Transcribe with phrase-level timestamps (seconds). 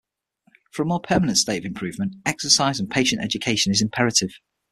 [0.71, 4.31] For a more permanent state of improvement, exercise and patient education is imperative.